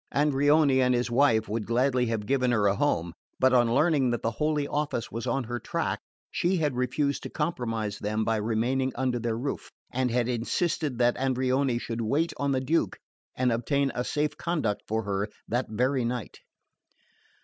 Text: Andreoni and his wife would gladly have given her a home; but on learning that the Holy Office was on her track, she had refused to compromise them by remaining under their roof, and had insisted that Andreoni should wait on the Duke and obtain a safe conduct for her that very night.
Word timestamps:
Andreoni 0.15 0.81
and 0.81 0.95
his 0.95 1.11
wife 1.11 1.47
would 1.47 1.67
gladly 1.67 2.07
have 2.07 2.25
given 2.25 2.49
her 2.49 2.65
a 2.65 2.73
home; 2.75 3.13
but 3.39 3.53
on 3.53 3.71
learning 3.75 4.09
that 4.09 4.23
the 4.23 4.31
Holy 4.31 4.67
Office 4.67 5.11
was 5.11 5.27
on 5.27 5.43
her 5.43 5.59
track, 5.59 5.99
she 6.31 6.57
had 6.57 6.75
refused 6.75 7.21
to 7.21 7.29
compromise 7.29 7.99
them 7.99 8.25
by 8.25 8.37
remaining 8.37 8.91
under 8.95 9.19
their 9.19 9.37
roof, 9.37 9.69
and 9.91 10.09
had 10.09 10.27
insisted 10.27 10.97
that 10.97 11.17
Andreoni 11.17 11.77
should 11.77 12.01
wait 12.01 12.33
on 12.37 12.51
the 12.51 12.59
Duke 12.61 12.97
and 13.35 13.51
obtain 13.51 13.91
a 13.93 14.03
safe 14.03 14.35
conduct 14.37 14.81
for 14.87 15.03
her 15.03 15.29
that 15.47 15.69
very 15.69 16.03
night. 16.03 16.39